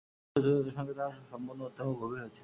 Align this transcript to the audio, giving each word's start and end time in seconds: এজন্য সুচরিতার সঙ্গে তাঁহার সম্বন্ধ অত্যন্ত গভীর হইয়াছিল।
এজন্য 0.35 0.55
সুচরিতার 0.55 0.77
সঙ্গে 0.77 0.93
তাঁহার 0.93 1.27
সম্বন্ধ 1.31 1.59
অত্যন্ত 1.61 1.91
গভীর 1.99 2.17
হইয়াছিল। 2.17 2.39